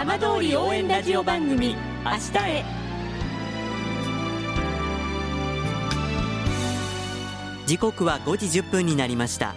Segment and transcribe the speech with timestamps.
[0.00, 1.76] 浜通り応援ラジオ番組
[2.06, 2.64] 「明日へ」
[7.66, 9.54] 時刻は5時10分になりました。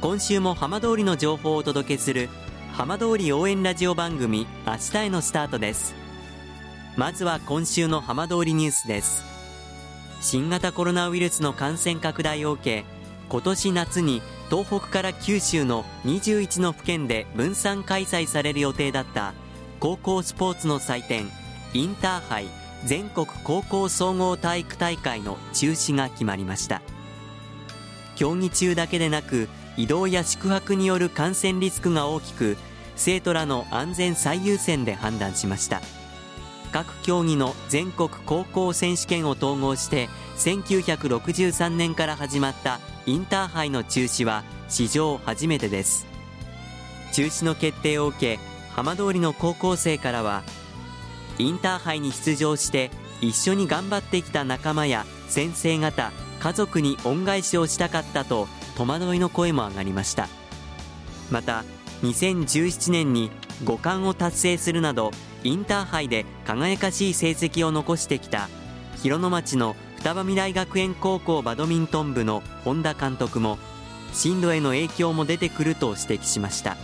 [0.00, 2.28] 今週も浜通りの情報をお届けする
[2.74, 5.96] 浜通り応援ラジオ番組明日へのスタートです。
[6.96, 9.24] まずは今週の浜通りニュースです。
[10.20, 12.84] 新型コロナウイルスの感染拡大を受け
[13.28, 19.32] 今年夏に東北から九州の21の府県で分散開催される予定だった
[19.78, 21.30] 高校スポーツの祭典
[21.72, 22.48] インターハイ
[22.84, 26.82] 全国高校総合体育大会の中止が決まりました。
[28.16, 32.56] 競技中だけでなく移動や宿泊による感染リスクが大きく
[32.96, 35.80] 生徒らの安全最優先で判断しました。
[36.72, 46.06] 各競技の全国高校選手権を統合して1963年から始まったインターハイの中止は史上初めてです。
[47.12, 48.38] 中止の決定を受け
[48.70, 50.42] 浜通りの高校生からは
[51.38, 52.90] インターハイに出場して
[53.20, 60.28] 一緒に頑張ってきた仲間や先生方家族に恩返しをしたかったと戸惑いの声も上がりました。
[61.30, 61.64] また
[62.02, 63.30] 2017年に
[63.64, 65.10] 5冠を達成するなど
[65.42, 68.48] インターハイで輝かしい成績を残してきた
[69.02, 73.58] 広野町の双葉未来学園高校バドミントン部の本田監督も
[74.12, 76.76] 進路への影響も出てくると指摘しました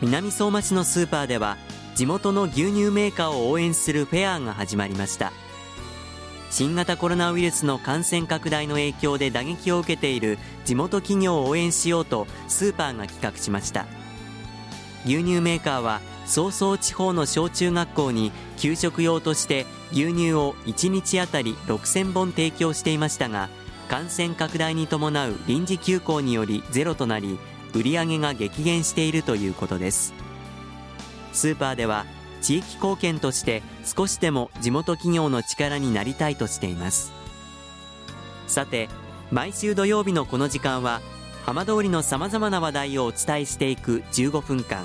[0.00, 1.56] 南相馬市のスーパーでは
[1.94, 5.32] 地元の牛乳メーカーを応援するフェアが始まりました
[6.50, 13.86] 新型コロナウイルスの感染拡大の影響で打撃を受けている地元企業を応援しようとスーパーが企画しました
[15.04, 23.48] 牛乳メーカーは早々地方の小中学校に給食用として牛乳を1日あたり6000本提供していましたが
[23.88, 27.38] 感染拡大に伴う臨時休校によりゼロとなり
[27.74, 30.14] 売り上げが激減しているということです。
[31.32, 32.06] スーパーでは
[32.40, 37.12] 地域貢献として少しでも地元企業の力になりたいとしています。
[38.46, 38.88] さて
[39.30, 41.00] 毎週土曜日のこの時間は
[41.44, 44.84] 浜通りのさまざまな話題をお伝えしていく15分間。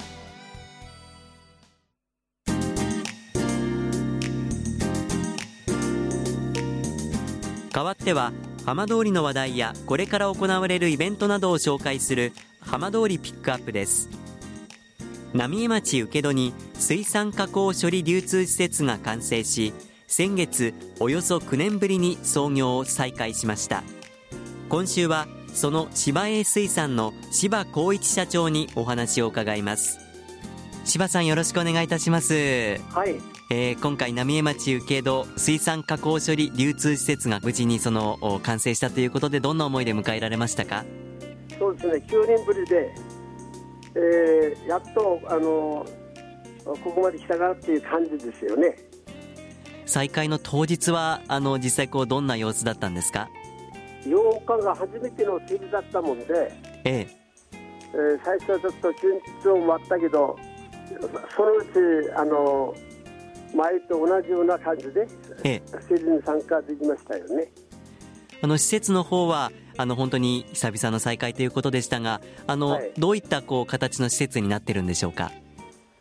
[7.73, 8.33] 代わっては
[8.65, 14.09] 浜通りの話題やこれから行われるイベントなどを紹介する浜通りピックアップです。
[15.33, 19.73] 浪江町請戸に水産加工処理流通施設が完成し
[20.07, 23.83] 先月およそ9年ぶりに操業を再開しました。
[24.67, 29.99] 今週はその芝栄水産の柴光一社長にお話を伺います。
[30.83, 32.77] 柴さんよろしくお願いいたします。
[32.89, 33.40] はい。
[33.53, 40.85] えー、今回浪江町請戸水産加工処理流通施設が無事にその完成したということでどんな思いで迎えられましたか？
[41.59, 41.93] そうですね。
[42.07, 42.95] 9年ぶりで、
[43.95, 45.85] えー、やっとあの
[46.63, 48.73] ここまで来たなっていう感じですよね。
[49.85, 53.29] 再開の当日はあの実際こうどんな様子だったんですか
[54.05, 56.25] ？8日が初めての競りだったもんで、
[56.85, 57.07] ええ。
[57.51, 58.93] えー、最初はちょっと緊
[59.43, 60.39] 張もあったけど
[61.35, 62.73] そのうちあの
[63.55, 65.07] 前と同じような感じで、
[65.43, 67.51] ええ、競りに参加できましたよね。
[68.41, 75.31] あの施設の方はあの本当に久々の再開ということでしたがあの、はい、どういったこう形の施設になってるんでしょうか？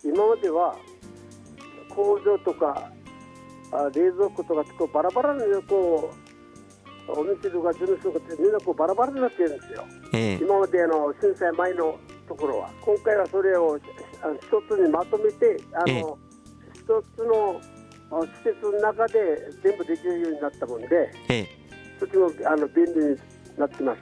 [0.02, 0.74] 今までは
[1.88, 2.90] 工場とか
[3.72, 6.10] あ冷蔵庫とかこうバラバラのこ
[7.08, 11.98] うお店とか事務所とかみんなこうバラバラになってるんですよ、ええ、今まであの震災前の
[12.28, 12.70] ところは。
[12.80, 13.82] 今回はそれを一
[14.68, 16.29] つにまとめてあの、え一
[17.16, 17.60] つの
[18.10, 20.88] 施設の中で全部できるようになったもんで、
[21.28, 21.48] ええ、
[22.00, 23.16] とてもあの便利に
[23.56, 24.00] なってます。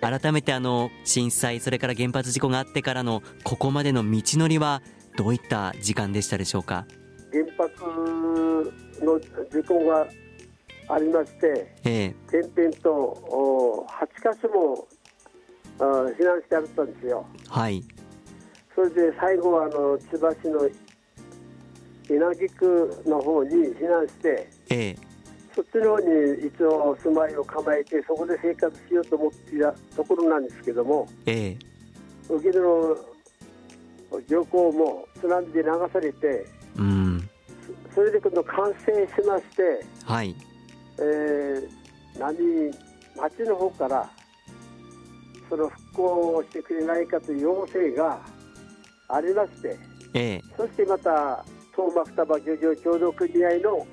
[0.00, 4.80] 改めてあの震災それから原発事故があってからのここまでの道のりは
[5.16, 6.86] どういった時間でしたでしょうか？
[7.32, 7.84] 原発
[9.04, 10.06] の事故が
[10.88, 14.88] ありまして、ええ、点々と8箇所も
[15.78, 17.26] 避難してあったんですよ。
[17.48, 17.84] はい
[18.74, 20.60] それで最後はあの千葉市の
[22.14, 24.96] 稲城区の方に避難して、ええ、
[25.54, 31.58] そっちの方に一応住まいを構えてそこで生活しようと思っていたところなんですけども、ええ、
[32.28, 32.96] 受けの
[34.28, 36.46] 漁港も津波で流されて、
[36.76, 37.28] うん、
[37.94, 40.34] それで今度完成しまして、はい。
[40.98, 42.36] えー、何
[43.16, 44.10] 町の方から
[45.48, 48.20] その復興をしてくれないかという要請が
[49.08, 49.78] ありまして、
[50.14, 51.44] ええ、そしてまた
[51.80, 53.86] 東幕双葉漁業協同組合の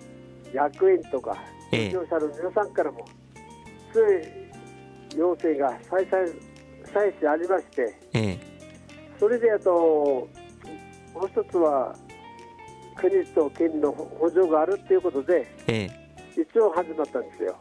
[0.54, 1.38] 役員とか
[1.72, 3.06] 漁業者の皆さんからも
[3.94, 4.24] 強い
[5.16, 6.28] 要請が再々
[6.94, 8.40] 再しありまして、ええ、
[9.20, 10.28] それであとも
[11.24, 11.96] う一つは
[12.96, 17.56] 国と県の補助があるということで、ええ、一応始まったんですよ。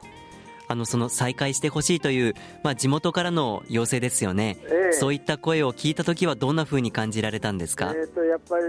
[0.68, 8.64] あのその再開してほしいという、まあ、地元からの要請ですよね、えそういった声を聞いたときは、どんなふうに感じられたんですか、えーと、やっぱり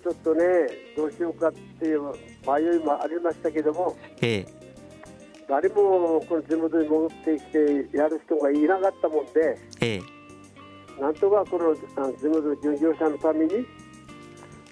[0.00, 0.44] ちょっとね、
[0.96, 4.46] どうしようかっていう迷いもありましたけども、え
[5.48, 7.44] 誰もこの地元に戻ってき
[7.90, 10.00] てやる人がいなかったもんで、え
[11.00, 13.66] なんとかこの地元の従業者のために、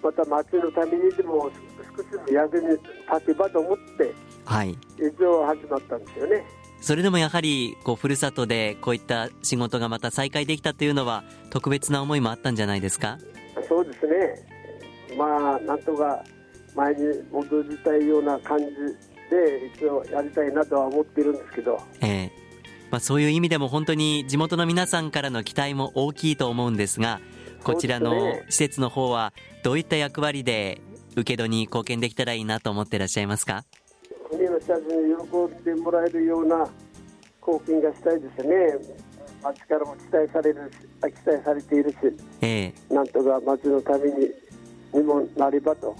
[0.02, 1.50] また町のためにでも
[1.96, 4.14] 少しでも役に立てばと思って、
[4.44, 6.59] はい、一応始まったんですよね。
[6.80, 13.18] それでもやはりこうふるさとでこういった仕事がまた再開できたというのは特別な思いもあったんじゃないですか？
[13.68, 15.16] そうですね。
[15.16, 16.24] まあなんとか
[16.74, 17.00] 前に
[17.30, 18.64] 戻りたいような感じ
[19.30, 22.40] で一応やりたいなとは思っているんですけど、ええ。
[22.90, 27.20] まあ、そういう意味でも本当に地元の皆さんからの期待も大きいと思うんですが
[27.62, 29.32] こちらの施設の方は
[29.62, 30.80] どういった役割で
[31.12, 33.64] 受け取りに貢献できたらいいなと思っていらっしゃいますか？
[34.60, 36.68] 国の人たちに喜んでもらえるような
[37.40, 39.00] 貢献がしたいですね。
[39.42, 40.70] 町からも期待される
[41.00, 41.96] 期待されているし、
[42.42, 44.30] えー、なんとか町のために
[44.92, 45.96] にもなればと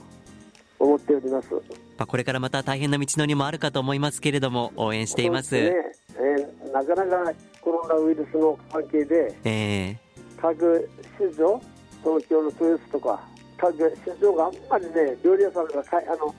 [0.79, 1.49] 思っております。
[1.53, 5.55] まあ、これからまた大変な道のりもあるかと思いますけれども応援しています。
[5.55, 5.73] ね
[6.17, 9.97] えー、なかなかコロナウイルスの関係で、えー、
[10.41, 11.61] 各市場
[12.03, 13.21] 東京の豊洲とか
[13.57, 16.35] 各市場があんまりね料理屋さんがかあの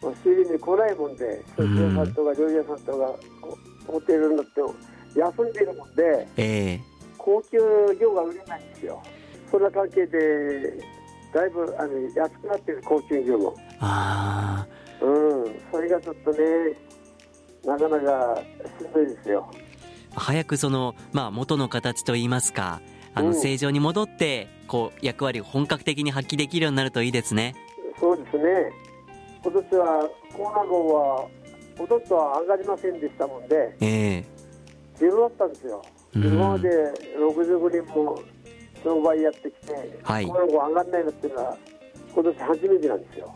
[0.00, 3.14] 仕入れに来ないもんで、食品屋さんとか料理屋さんとか
[3.86, 4.60] ホテルになって
[5.18, 6.80] 休んでいるもんで、えー、
[7.16, 7.58] 高級
[7.98, 9.02] 魚が売れないんですよ。
[9.50, 10.18] そんな関係で
[11.32, 13.54] だいぶあの安くなってる高級魚も。
[13.80, 14.66] あ
[15.00, 16.38] うん、それがちょっとね、
[17.64, 18.42] なかなか
[18.78, 19.50] しんどいですよ。
[20.14, 22.80] 早くその、まあ、元の形といいますか、
[23.14, 27.54] あの正常に戻って、こう役割を本格的に発揮できるようになるといいですね。
[28.00, 28.42] そうですね。
[29.46, 31.28] 今年はコーナー号は
[31.78, 35.84] ほとんどは上がりませんでしたもんで、えー、ゼロだったんですよ。
[36.16, 36.68] 今まで
[37.16, 38.20] 65人も
[38.82, 41.56] 商売やってきて、はい、コーナー号上がらないのっていうのは
[42.12, 43.34] 今年初めてなんですよ。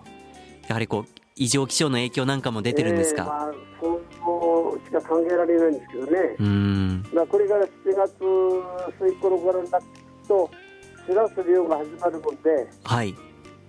[0.67, 7.05] やはりこう異常気象の影響なんかも出てるんですか、えー、まあ、そうしか考えられないんですけどね、うん。
[7.15, 8.15] まあ、これから7月
[8.99, 9.87] 末頃からになって
[10.27, 10.51] と、
[11.06, 13.15] しらす漁が始まるもんで、はい、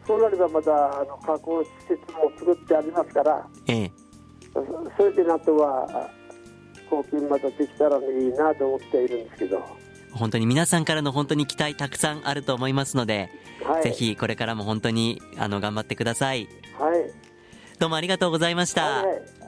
[0.07, 3.92] そうなればまたあの加工施設も作ってありますから、ええ、
[4.98, 6.09] それでなんとは
[6.89, 9.62] 貢献またできたらいいなと思っているんですけど。
[10.13, 13.30] 本当に皆さんからの本当に期待たくさんあると思いますので、
[13.63, 16.50] はい、ぜひこれからも本当にあの頑張ってください。
[16.77, 17.09] はい。
[17.80, 18.83] どうもありがとうございました。
[18.83, 19.42] はいはい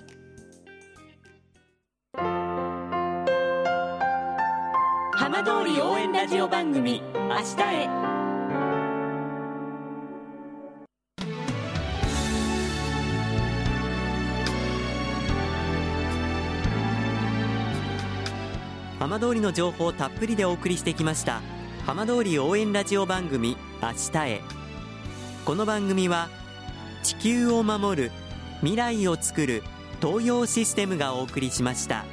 [5.15, 8.12] 浜通り応援ラジオ番組明日へ
[19.03, 21.41] 浜通りの情報をたっぷりでお送りしてきました
[21.85, 24.41] 浜通り応援ラジオ番組明日へ
[25.43, 26.29] この番組は
[27.03, 28.11] 地球を守る
[28.61, 29.63] 未来をつくる
[30.01, 32.05] 東洋システムがお送りしました。